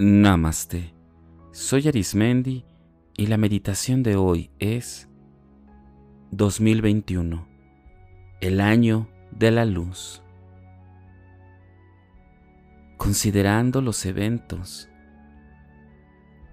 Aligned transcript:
Namaste. 0.00 0.94
Soy 1.50 1.88
Arismendi 1.88 2.64
y 3.16 3.26
la 3.26 3.36
meditación 3.36 4.04
de 4.04 4.14
hoy 4.14 4.48
es 4.60 5.08
2021, 6.30 7.48
el 8.40 8.60
año 8.60 9.08
de 9.32 9.50
la 9.50 9.64
luz. 9.64 10.22
Considerando 12.96 13.82
los 13.82 14.06
eventos 14.06 14.88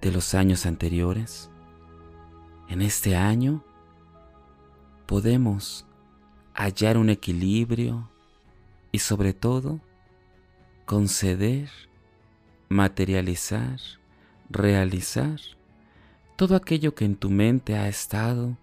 de 0.02 0.12
los 0.12 0.34
años 0.34 0.66
anteriores, 0.66 1.52
en 2.68 2.82
este 2.82 3.16
año 3.16 3.64
podemos 5.06 5.86
hallar 6.56 6.98
un 6.98 7.12
equilibrio 7.12 8.10
y 8.92 8.98
sobre 8.98 9.34
todo 9.34 9.82
conceder 10.88 11.70
materializar, 12.70 13.80
realizar 14.50 15.40
todo 16.36 16.56
aquello 16.56 16.96
que 16.96 17.06
en 17.06 17.16
tu 17.16 17.30
mente 17.30 17.76
ha 17.76 17.88
estado 17.88 18.58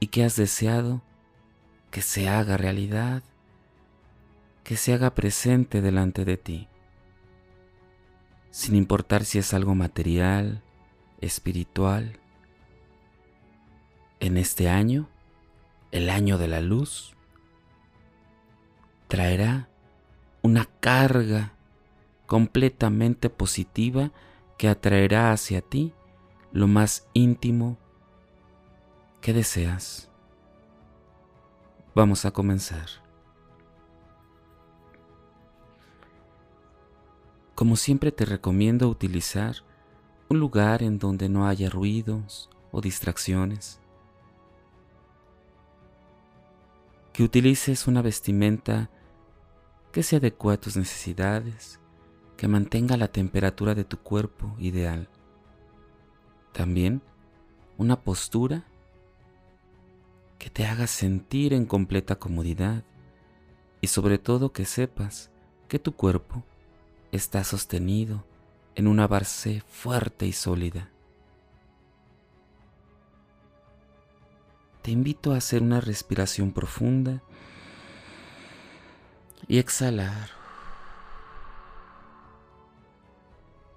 y 0.00 0.08
que 0.08 0.24
has 0.24 0.36
deseado 0.36 1.02
que 1.90 2.02
se 2.02 2.28
haga 2.28 2.56
realidad, 2.56 3.22
que 4.64 4.76
se 4.76 4.94
haga 4.94 5.14
presente 5.14 5.82
delante 5.82 6.24
de 6.24 6.36
ti, 6.36 6.68
sin 8.50 8.74
importar 8.76 9.24
si 9.24 9.38
es 9.38 9.52
algo 9.54 9.74
material, 9.74 10.62
espiritual. 11.20 12.18
En 14.20 14.38
este 14.38 14.68
año, 14.68 15.08
el 15.90 16.08
año 16.08 16.38
de 16.38 16.48
la 16.48 16.60
luz, 16.60 17.14
traerá 19.08 19.68
una 20.40 20.66
carga 20.80 21.52
completamente 22.32 23.28
positiva 23.28 24.10
que 24.56 24.66
atraerá 24.66 25.32
hacia 25.32 25.60
ti 25.60 25.92
lo 26.50 26.66
más 26.66 27.06
íntimo 27.12 27.76
que 29.20 29.34
deseas. 29.34 30.10
Vamos 31.94 32.24
a 32.24 32.30
comenzar. 32.30 32.86
Como 37.54 37.76
siempre 37.76 38.12
te 38.12 38.24
recomiendo 38.24 38.88
utilizar 38.88 39.56
un 40.30 40.40
lugar 40.40 40.82
en 40.82 40.98
donde 40.98 41.28
no 41.28 41.46
haya 41.46 41.68
ruidos 41.68 42.48
o 42.70 42.80
distracciones. 42.80 43.78
Que 47.12 47.24
utilices 47.24 47.86
una 47.86 48.00
vestimenta 48.00 48.88
que 49.92 50.02
se 50.02 50.16
adecue 50.16 50.54
a 50.54 50.56
tus 50.58 50.78
necesidades 50.78 51.81
que 52.42 52.48
mantenga 52.48 52.96
la 52.96 53.06
temperatura 53.06 53.76
de 53.76 53.84
tu 53.84 53.98
cuerpo 53.98 54.56
ideal. 54.58 55.08
También 56.52 57.00
una 57.78 58.00
postura 58.00 58.64
que 60.40 60.50
te 60.50 60.66
haga 60.66 60.88
sentir 60.88 61.52
en 61.52 61.66
completa 61.66 62.16
comodidad 62.16 62.82
y 63.80 63.86
sobre 63.86 64.18
todo 64.18 64.52
que 64.52 64.64
sepas 64.64 65.30
que 65.68 65.78
tu 65.78 65.92
cuerpo 65.92 66.42
está 67.12 67.44
sostenido 67.44 68.24
en 68.74 68.88
una 68.88 69.06
base 69.06 69.62
fuerte 69.68 70.26
y 70.26 70.32
sólida. 70.32 70.90
Te 74.82 74.90
invito 74.90 75.32
a 75.32 75.36
hacer 75.36 75.62
una 75.62 75.80
respiración 75.80 76.50
profunda 76.50 77.22
y 79.46 79.58
exhalar 79.58 80.41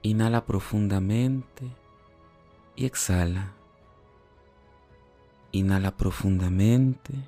Inhala 0.05 0.45
profundamente 0.45 1.75
y 2.75 2.85
exhala. 2.85 3.55
Inhala 5.51 5.97
profundamente 5.97 7.27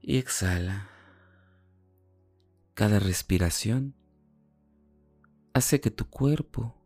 y 0.00 0.18
exhala. 0.18 0.88
Cada 2.74 3.00
respiración 3.00 3.96
hace 5.52 5.80
que 5.80 5.90
tu 5.90 6.08
cuerpo 6.08 6.76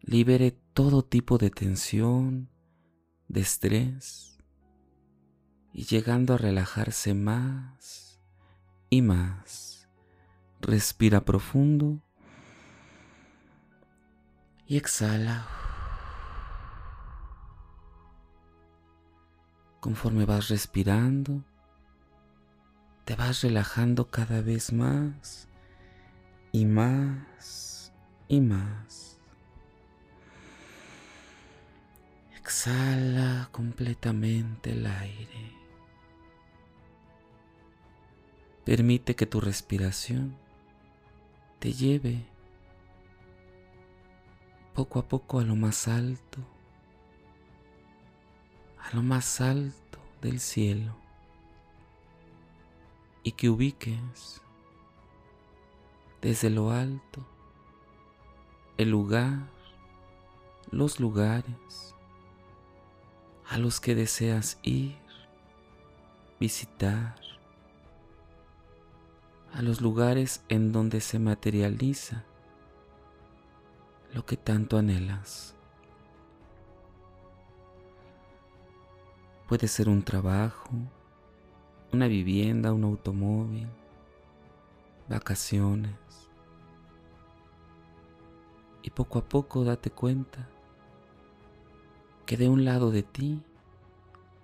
libere 0.00 0.52
todo 0.72 1.04
tipo 1.04 1.36
de 1.36 1.50
tensión, 1.50 2.48
de 3.28 3.42
estrés 3.42 4.38
y 5.74 5.84
llegando 5.84 6.32
a 6.32 6.38
relajarse 6.38 7.12
más 7.12 8.22
y 8.88 9.02
más. 9.02 9.86
Respira 10.62 11.26
profundo 11.26 12.00
y 14.74 14.76
exhala. 14.76 15.46
Conforme 19.78 20.24
vas 20.24 20.48
respirando, 20.48 21.44
te 23.04 23.14
vas 23.14 23.42
relajando 23.42 24.10
cada 24.10 24.40
vez 24.40 24.72
más 24.72 25.48
y 26.50 26.64
más 26.64 27.92
y 28.26 28.40
más. 28.40 29.20
Exhala 32.36 33.48
completamente 33.52 34.72
el 34.72 34.86
aire. 34.86 35.52
Permite 38.64 39.14
que 39.14 39.26
tu 39.26 39.40
respiración 39.40 40.36
te 41.60 41.72
lleve 41.72 42.33
poco 44.74 44.98
a 44.98 45.02
poco 45.06 45.38
a 45.38 45.44
lo 45.44 45.54
más 45.54 45.86
alto, 45.86 46.40
a 48.80 48.94
lo 48.94 49.02
más 49.02 49.40
alto 49.40 50.00
del 50.20 50.40
cielo 50.40 50.96
y 53.22 53.32
que 53.32 53.48
ubiques 53.48 54.42
desde 56.20 56.50
lo 56.50 56.72
alto 56.72 57.24
el 58.76 58.90
lugar, 58.90 59.48
los 60.72 60.98
lugares 60.98 61.94
a 63.48 63.58
los 63.58 63.78
que 63.78 63.94
deseas 63.94 64.58
ir, 64.62 64.96
visitar, 66.40 67.14
a 69.52 69.62
los 69.62 69.80
lugares 69.80 70.42
en 70.48 70.72
donde 70.72 71.00
se 71.00 71.20
materializa 71.20 72.24
lo 74.14 74.24
que 74.24 74.36
tanto 74.36 74.78
anhelas. 74.78 75.56
Puede 79.48 79.66
ser 79.66 79.88
un 79.88 80.04
trabajo, 80.04 80.70
una 81.92 82.06
vivienda, 82.06 82.72
un 82.72 82.84
automóvil, 82.84 83.68
vacaciones. 85.08 85.92
Y 88.82 88.90
poco 88.90 89.18
a 89.18 89.28
poco 89.28 89.64
date 89.64 89.90
cuenta 89.90 90.48
que 92.24 92.36
de 92.36 92.48
un 92.48 92.64
lado 92.64 92.92
de 92.92 93.02
ti 93.02 93.42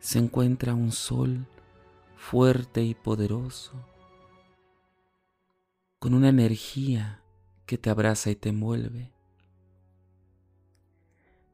se 0.00 0.18
encuentra 0.18 0.74
un 0.74 0.90
sol 0.90 1.46
fuerte 2.16 2.82
y 2.82 2.94
poderoso, 2.94 3.74
con 6.00 6.14
una 6.14 6.28
energía 6.28 7.22
que 7.66 7.78
te 7.78 7.88
abraza 7.88 8.30
y 8.30 8.34
te 8.34 8.48
envuelve. 8.48 9.12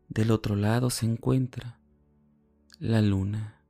Del 0.09 0.31
otro 0.31 0.56
lado 0.56 0.91
se 0.91 1.06
encuentra 1.06 1.78
la 2.78 3.03
luna, 3.03 3.60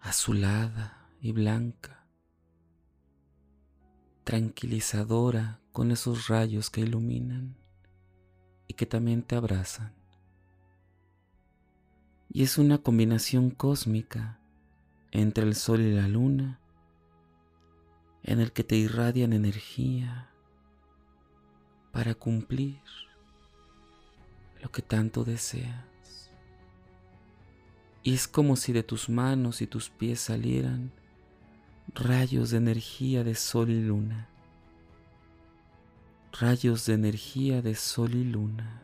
azulada 0.00 1.08
y 1.20 1.32
blanca, 1.32 2.06
tranquilizadora 4.24 5.60
con 5.72 5.92
esos 5.92 6.28
rayos 6.28 6.70
que 6.70 6.80
iluminan 6.80 7.56
y 8.66 8.74
que 8.74 8.86
también 8.86 9.22
te 9.22 9.36
abrazan. 9.36 9.94
Y 12.28 12.42
es 12.42 12.58
una 12.58 12.78
combinación 12.78 13.50
cósmica 13.50 14.40
entre 15.10 15.44
el 15.44 15.54
sol 15.54 15.80
y 15.80 15.94
la 15.94 16.08
luna 16.08 16.60
en 18.22 18.40
el 18.40 18.52
que 18.52 18.64
te 18.64 18.76
irradian 18.76 19.32
energía 19.32 20.30
para 21.92 22.14
cumplir 22.14 22.80
lo 24.60 24.70
que 24.70 24.82
tanto 24.82 25.24
deseas. 25.24 26.30
Y 28.02 28.14
es 28.14 28.28
como 28.28 28.56
si 28.56 28.72
de 28.72 28.82
tus 28.82 29.08
manos 29.08 29.60
y 29.60 29.66
tus 29.66 29.90
pies 29.90 30.20
salieran 30.20 30.92
rayos 31.94 32.50
de 32.50 32.58
energía 32.58 33.24
de 33.24 33.34
sol 33.34 33.70
y 33.70 33.82
luna. 33.82 34.28
Rayos 36.32 36.86
de 36.86 36.94
energía 36.94 37.60
de 37.60 37.74
sol 37.74 38.14
y 38.14 38.24
luna. 38.24 38.82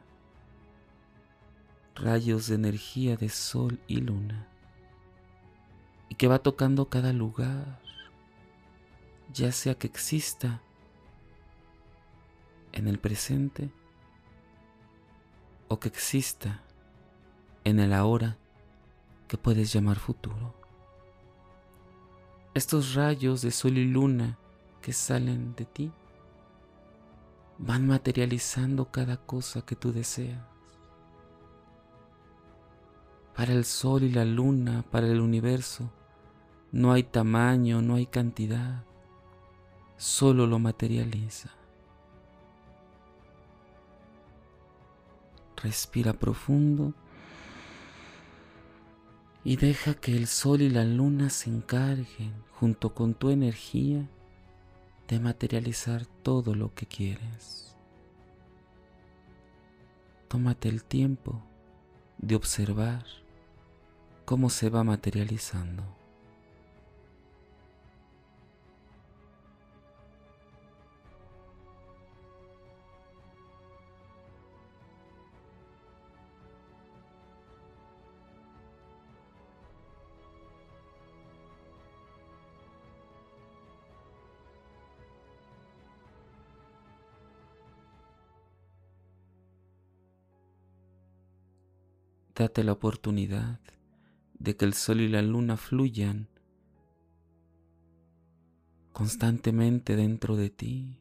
Rayos 1.94 2.49
de 2.49 2.56
energía 2.56 3.17
de 3.17 3.28
sol 3.28 3.78
y 3.87 4.00
luna. 4.00 4.46
Y 6.08 6.17
que 6.17 6.28
va 6.28 6.40
tocando 6.40 6.88
cada 6.88 7.12
lugar, 7.12 7.81
ya 9.32 9.50
sea 9.52 9.75
que 9.76 9.87
exista 9.87 10.61
en 12.73 12.87
el 12.87 12.99
presente 12.99 13.70
o 15.68 15.78
que 15.80 15.88
exista 15.88 16.62
en 17.64 17.80
el 17.80 17.92
ahora 17.92 18.38
que 19.28 19.36
puedes 19.36 19.72
llamar 19.72 19.98
futuro. 19.98 20.54
Estos 22.54 22.94
rayos 22.94 23.42
de 23.42 23.50
sol 23.50 23.76
y 23.76 23.84
luna 23.84 24.38
que 24.80 24.92
salen 24.92 25.54
de 25.56 25.64
ti 25.64 25.92
van 27.58 27.86
materializando 27.86 28.90
cada 28.90 29.16
cosa 29.16 29.62
que 29.62 29.76
tú 29.76 29.92
deseas. 29.92 30.42
Para 33.34 33.52
el 33.52 33.64
sol 33.64 34.04
y 34.04 34.10
la 34.10 34.24
luna, 34.24 34.84
para 34.90 35.06
el 35.06 35.20
universo, 35.20 35.90
no 36.72 36.92
hay 36.92 37.02
tamaño, 37.02 37.82
no 37.82 37.96
hay 37.96 38.06
cantidad, 38.06 38.84
solo 39.96 40.46
lo 40.46 40.58
materializa. 40.58 41.50
Respira 45.62 46.12
profundo 46.12 46.94
y 49.43 49.56
deja 49.56 49.94
que 49.94 50.17
el 50.17 50.26
sol 50.26 50.61
y 50.61 50.69
la 50.69 50.85
luna 50.85 51.31
se 51.31 51.50
encarguen 51.50 52.35
junto 52.53 52.94
con 52.94 53.14
tu 53.14 53.31
energía 53.31 54.08
de 55.08 55.20
materializar 55.20 56.05
todo 56.05 56.55
lo 56.55 56.75
que 56.75 56.87
quieres. 56.87 57.76
Tómate 60.29 60.69
el 60.69 60.82
tiempo 60.82 61.43
de 62.19 62.35
observar 62.35 63.05
cómo 64.25 64.50
se 64.50 64.69
va 64.69 64.82
materializando. 64.82 65.95
Date 92.37 92.62
la 92.65 92.73
oportunidad 92.73 93.61
de 94.38 94.59
que 94.59 94.67
el 94.67 94.75
sol 94.75 95.00
y 95.00 95.09
la 95.09 95.23
luna 95.23 95.56
fluyan 95.56 96.29
constantemente 98.93 99.97
dentro 99.97 100.37
de 100.37 100.50
ti, 100.50 101.00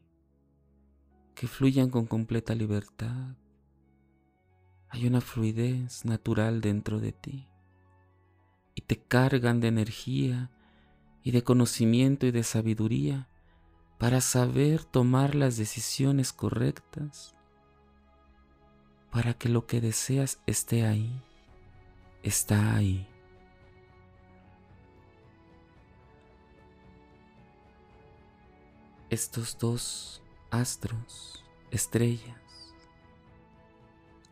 que 1.34 1.46
fluyan 1.46 1.90
con 1.90 2.06
completa 2.06 2.54
libertad. 2.54 3.36
Hay 4.88 5.06
una 5.06 5.20
fluidez 5.20 6.06
natural 6.06 6.62
dentro 6.62 7.00
de 7.00 7.12
ti 7.12 7.46
y 8.74 8.80
te 8.80 8.96
cargan 8.96 9.60
de 9.60 9.68
energía 9.68 10.50
y 11.22 11.32
de 11.32 11.44
conocimiento 11.44 12.24
y 12.24 12.30
de 12.30 12.44
sabiduría 12.44 13.28
para 13.98 14.22
saber 14.22 14.84
tomar 14.84 15.34
las 15.34 15.58
decisiones 15.58 16.32
correctas 16.32 17.36
para 19.16 19.32
que 19.32 19.48
lo 19.48 19.66
que 19.66 19.80
deseas 19.80 20.40
esté 20.46 20.84
ahí, 20.84 21.22
está 22.26 22.74
ahí. 22.74 23.06
Estos 29.10 29.56
dos 29.58 30.22
astros, 30.50 31.44
estrellas, 31.70 32.74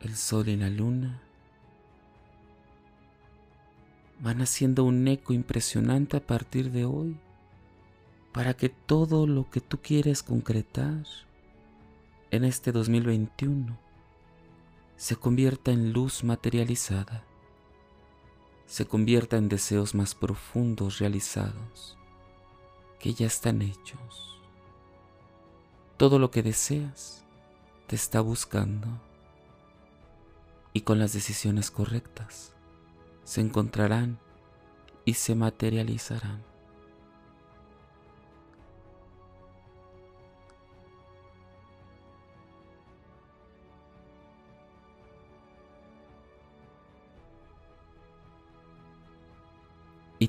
el 0.01 0.17
sol 0.17 0.49
y 0.49 0.57
la 0.57 0.69
luna, 0.69 1.23
van 4.19 4.43
haciendo 4.43 4.83
un 4.83 5.07
eco 5.07 5.33
impresionante 5.33 6.17
a 6.17 6.27
partir 6.27 6.73
de 6.73 6.85
hoy 6.85 7.17
para 8.33 8.55
que 8.55 8.69
todo 8.71 9.29
lo 9.29 9.49
que 9.51 9.61
tú 9.61 9.79
quieres 9.81 10.25
concretar 10.25 11.05
en 12.33 12.45
este 12.45 12.73
2021 12.73 13.79
se 14.97 15.15
convierta 15.15 15.71
en 15.71 15.93
luz 15.93 16.25
materializada, 16.25 17.23
se 18.67 18.87
convierta 18.87 19.37
en 19.37 19.49
deseos 19.49 19.95
más 19.95 20.15
profundos 20.15 20.99
realizados, 20.99 21.97
que 22.99 23.15
ya 23.15 23.27
están 23.27 23.63
hechos. 23.63 24.41
Todo 25.97 26.19
lo 26.19 26.31
que 26.31 26.43
deseas 26.43 27.25
te 27.87 27.97
está 27.97 28.21
buscando 28.21 28.89
y 30.73 30.81
con 30.81 30.99
las 30.99 31.13
decisiones 31.13 31.71
correctas 31.71 32.53
se 33.25 33.41
encontrarán 33.41 34.19
y 35.05 35.15
se 35.15 35.35
materializarán. 35.35 36.54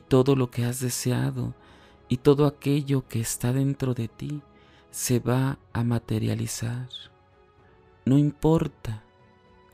Todo 0.07 0.35
lo 0.35 0.51
que 0.51 0.65
has 0.65 0.79
deseado 0.79 1.55
y 2.07 2.17
todo 2.17 2.45
aquello 2.45 3.07
que 3.07 3.19
está 3.19 3.53
dentro 3.53 3.93
de 3.93 4.07
ti 4.07 4.41
se 4.91 5.19
va 5.19 5.59
a 5.73 5.83
materializar. 5.83 6.87
No 8.05 8.17
importa 8.17 9.03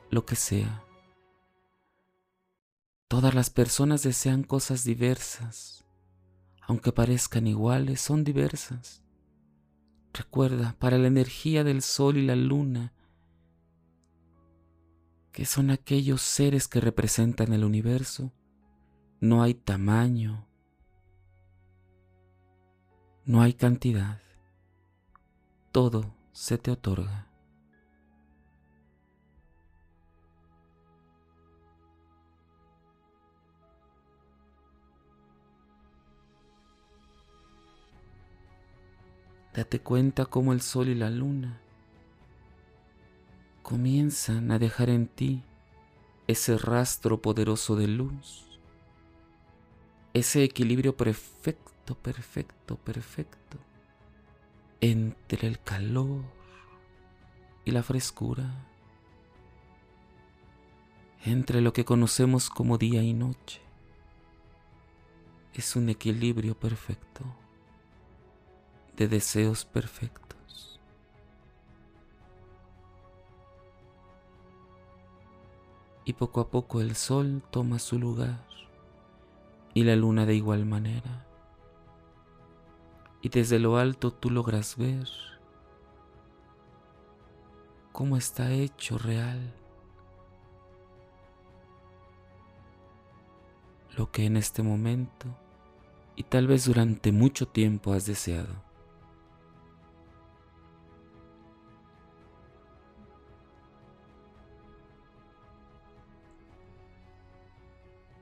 lo 0.10 0.26
que 0.26 0.36
sea. 0.36 0.84
Todas 3.08 3.36
las 3.36 3.50
personas 3.50 4.04
desean 4.04 4.44
cosas 4.44 4.84
diversas. 4.86 5.84
Aunque 6.62 6.94
parezcan 6.94 7.46
iguales, 7.46 8.00
son 8.00 8.24
diversas. 8.24 9.04
Recuerda, 10.14 10.76
para 10.80 10.98
la 10.98 11.08
energía 11.08 11.64
del 11.64 11.82
sol 11.82 12.18
y 12.18 12.26
la 12.26 12.36
luna, 12.36 12.94
que 15.32 15.46
son 15.46 15.72
aquellos 15.72 16.22
seres 16.22 16.68
que 16.68 16.82
representan 16.82 17.54
el 17.54 17.64
universo, 17.64 18.32
no 19.22 19.44
hay 19.44 19.54
tamaño, 19.54 20.48
no 23.24 23.44
hay 23.44 23.54
cantidad, 23.54 24.20
todo 25.72 26.12
se 26.32 26.58
te 26.58 26.72
otorga. 26.72 27.28
Date 39.54 39.82
cuenta 39.82 40.26
cómo 40.26 40.52
el 40.54 40.62
sol 40.62 40.88
y 40.88 40.96
la 40.96 41.12
luna 41.12 41.62
comienzan 43.62 44.50
a 44.50 44.58
dejar 44.58 44.90
en 44.90 45.08
ti 45.08 45.44
ese 46.26 46.58
rastro 46.58 47.22
poderoso 47.22 47.76
de 47.76 47.88
luz 47.88 48.51
ese 50.14 50.44
equilibrio 50.44 50.96
perfecto, 50.96 51.96
perfecto, 51.96 52.76
perfecto 52.78 53.58
entre 54.82 55.48
el 55.48 55.60
calor 55.60 56.24
y 57.64 57.72
la 57.72 57.84
frescura, 57.84 58.52
entre 61.24 61.62
lo 61.62 61.72
que 61.72 61.86
conocemos 61.86 62.50
como 62.50 62.78
día 62.78 63.04
y 63.04 63.14
noche. 63.14 63.62
Es 65.54 65.76
un 65.76 65.90
equilibrio 65.90 66.56
perfecto 66.56 67.24
de 68.98 69.08
deseos 69.08 69.66
perfectos. 69.66 70.80
Y 76.04 76.14
poco 76.14 76.42
a 76.42 76.50
poco 76.50 76.82
el 76.82 76.96
sol 76.96 77.44
toma 77.52 77.78
su 77.78 78.00
lugar 78.00 78.51
y 79.74 79.84
la 79.84 79.96
luna 79.96 80.26
de 80.26 80.36
igual 80.36 80.66
manera. 80.66 81.26
Y 83.22 83.30
desde 83.30 83.60
lo 83.60 83.78
alto 83.78 84.12
tú 84.12 84.30
logras 84.30 84.78
ver 84.78 85.08
cómo 87.92 88.18
está 88.18 88.52
hecho 88.52 88.98
real 88.98 89.54
lo 93.98 94.10
que 94.12 94.26
en 94.26 94.38
este 94.38 94.64
momento 94.64 95.28
y 96.16 96.24
tal 96.24 96.48
vez 96.48 96.66
durante 96.66 97.12
mucho 97.12 97.48
tiempo 97.48 97.94
has 97.94 98.06
deseado. 98.06 98.64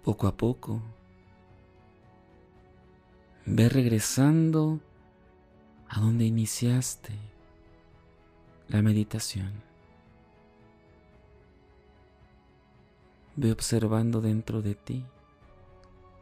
Poco 0.04 0.28
a 0.28 0.36
poco 0.36 0.82
Ve 3.52 3.68
regresando 3.68 4.80
a 5.88 6.00
donde 6.00 6.24
iniciaste, 6.24 7.14
la 8.68 8.84
meditación. 8.84 9.52
Ve 13.36 13.52
observando 13.52 14.22
dentro 14.22 14.62
de 14.62 14.76
ti 14.76 15.04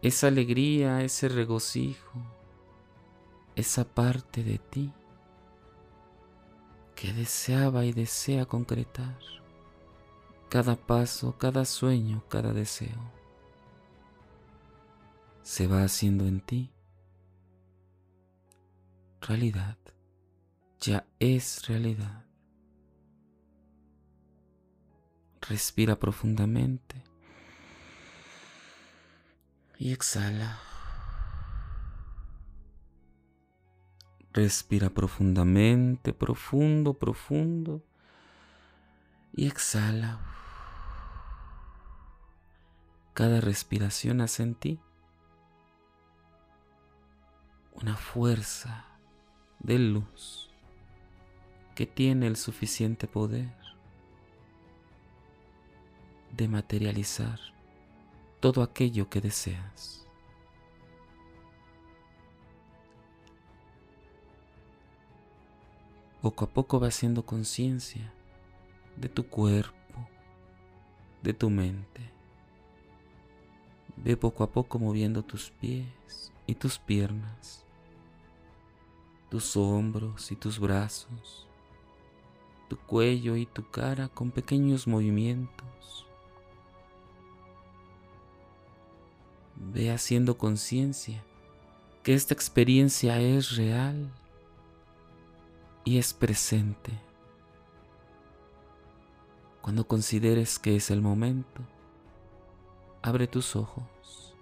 esa 0.01 0.27
alegría, 0.27 1.03
ese 1.03 1.27
regocijo, 1.27 2.13
esa 3.57 3.84
parte 3.84 4.41
de 4.41 4.57
ti 4.57 4.93
que 6.96 7.12
deseaba 7.12 7.84
y 7.84 7.91
desea 7.91 8.46
concretar 8.46 9.19
cada 10.48 10.77
paso, 10.77 11.38
cada 11.38 11.65
sueño, 11.65 12.24
cada 12.29 12.53
deseo. 12.53 13.12
Se 15.43 15.67
va 15.67 15.84
haciendo 15.84 16.25
en 16.25 16.39
ti 16.39 16.72
realidad, 19.27 19.77
ya 20.79 21.05
es 21.19 21.67
realidad. 21.67 22.24
Respira 25.41 25.98
profundamente 26.00 27.03
y 29.77 29.91
exhala. 29.91 30.60
Respira 34.34 34.89
profundamente, 34.89 36.13
profundo, 36.13 36.93
profundo. 36.93 37.84
Y 39.34 39.48
exhala. 39.48 40.19
Cada 43.13 43.41
respiración 43.41 44.22
hace 44.22 44.43
en 44.43 44.55
ti 44.55 44.79
una 47.74 47.96
fuerza 47.96 48.97
de 49.60 49.80
luz 49.80 50.50
que 51.76 51.86
tiene 51.86 52.28
el 52.28 52.38
suficiente 52.38 53.08
poder 53.08 53.54
de 56.36 56.48
materializar 56.48 57.40
todo 58.40 58.62
aquello 58.62 59.10
que 59.10 59.22
deseas. 59.22 60.06
Poco 66.22 66.46
a 66.46 66.50
poco 66.50 66.80
va 66.80 66.88
haciendo 66.88 67.26
conciencia 67.26 68.12
de 68.96 69.08
tu 69.08 69.28
cuerpo, 69.28 69.76
de 71.22 71.34
tu 71.34 71.50
mente. 71.50 72.02
Ve 73.98 74.18
poco 74.18 74.44
a 74.44 74.52
poco 74.52 74.80
moviendo 74.80 75.24
tus 75.24 75.52
pies 75.52 76.32
y 76.46 76.56
tus 76.56 76.80
piernas, 76.80 77.67
tus 79.29 79.57
hombros 79.57 80.31
y 80.31 80.36
tus 80.36 80.60
brazos, 80.60 81.48
tu 82.69 82.77
cuello 82.77 83.36
y 83.36 83.46
tu 83.46 83.69
cara 83.69 84.07
con 84.07 84.31
pequeños 84.31 84.88
movimientos. 84.88 86.05
Ve 89.55 89.91
haciendo 89.91 90.38
conciencia 90.38 91.24
que 92.03 92.13
esta 92.13 92.34
experiencia 92.34 93.19
es 93.19 93.55
real 93.55 94.10
y 95.84 95.98
es 95.98 96.13
presente. 96.13 96.91
Cuando 99.62 99.86
consideres 99.86 100.60
que 100.60 100.77
es 100.77 100.89
el 100.91 101.01
momento, 101.01 101.62
abre 103.01 103.27
tus 103.27 103.55
ojos 103.55 104.34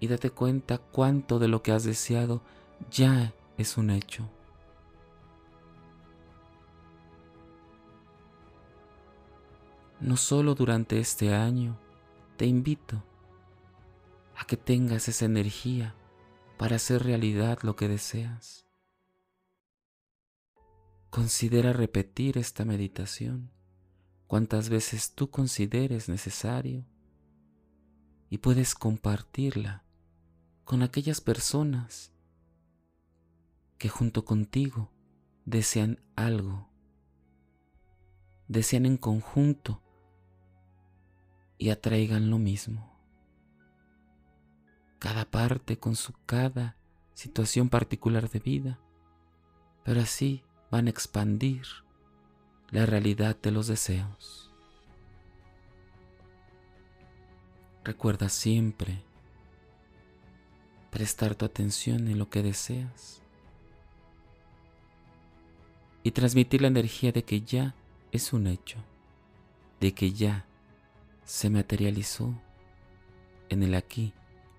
y 0.00 0.06
date 0.06 0.30
cuenta 0.30 0.78
cuánto 0.78 1.38
de 1.38 1.48
lo 1.48 1.62
que 1.62 1.72
has 1.72 1.84
deseado 1.84 2.40
ya 2.90 3.34
es 3.56 3.76
un 3.76 3.90
hecho. 3.90 4.28
No 10.00 10.16
solo 10.16 10.54
durante 10.54 11.00
este 11.00 11.34
año, 11.34 11.76
te 12.36 12.46
invito 12.46 13.02
a 14.36 14.44
que 14.44 14.56
tengas 14.56 15.08
esa 15.08 15.24
energía 15.24 15.94
para 16.56 16.76
hacer 16.76 17.02
realidad 17.02 17.58
lo 17.62 17.74
que 17.74 17.88
deseas. 17.88 18.64
Considera 21.10 21.72
repetir 21.72 22.38
esta 22.38 22.64
meditación 22.64 23.50
cuantas 24.28 24.68
veces 24.68 25.14
tú 25.14 25.30
consideres 25.30 26.08
necesario 26.08 26.84
y 28.30 28.38
puedes 28.38 28.74
compartirla 28.74 29.84
con 30.64 30.82
aquellas 30.82 31.20
personas 31.20 32.12
que 33.78 33.88
junto 33.88 34.24
contigo 34.24 34.90
desean 35.44 36.00
algo, 36.16 36.68
desean 38.48 38.86
en 38.86 38.96
conjunto 38.96 39.80
y 41.58 41.70
atraigan 41.70 42.28
lo 42.28 42.38
mismo. 42.38 42.92
Cada 44.98 45.24
parte 45.24 45.78
con 45.78 45.94
su 45.94 46.12
cada 46.26 46.76
situación 47.14 47.68
particular 47.68 48.28
de 48.28 48.40
vida, 48.40 48.80
pero 49.84 50.00
así 50.00 50.42
van 50.72 50.88
a 50.88 50.90
expandir 50.90 51.62
la 52.70 52.84
realidad 52.84 53.36
de 53.40 53.52
los 53.52 53.68
deseos. 53.68 54.52
Recuerda 57.84 58.28
siempre 58.28 59.04
prestar 60.90 61.36
tu 61.36 61.44
atención 61.44 62.08
en 62.08 62.18
lo 62.18 62.28
que 62.28 62.42
deseas 62.42 63.22
y 66.02 66.12
transmitir 66.12 66.62
la 66.62 66.68
energía 66.68 67.12
de 67.12 67.22
que 67.24 67.40
ya 67.40 67.74
es 68.12 68.32
un 68.32 68.46
hecho, 68.46 68.78
de 69.80 69.92
que 69.92 70.12
ya 70.12 70.46
se 71.24 71.50
materializó 71.50 72.34
en 73.48 73.62
el 73.62 73.74
aquí 73.74 74.12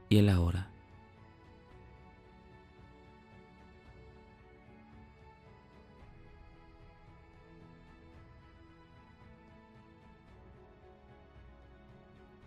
y 0.10 0.18
el 0.18 0.30
ahora. 0.30 0.70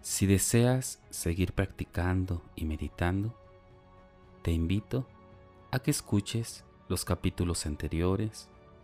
Si 0.03 0.27
deseas 0.27 1.01
seguir 1.11 1.53
practicando 1.53 2.43
y 2.55 2.65
meditando, 2.65 3.35
te 4.43 4.53
invito 4.53 5.09
a 5.71 5.79
que 5.79 5.91
escuches 5.91 6.65
los 6.89 7.05
capítulos 7.05 7.67
anteriores 7.67 8.49